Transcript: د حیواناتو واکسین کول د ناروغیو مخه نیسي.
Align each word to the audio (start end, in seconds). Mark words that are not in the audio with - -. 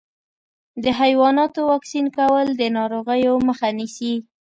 د 0.83 0.85
حیواناتو 0.99 1.59
واکسین 1.71 2.05
کول 2.17 2.47
د 2.59 2.63
ناروغیو 2.77 3.33
مخه 3.47 3.67
نیسي. 3.77 4.13